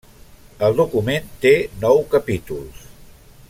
El 0.67 0.77
document 0.79 1.29
té 1.45 1.53
nou 1.85 2.03
capítols. 2.17 2.85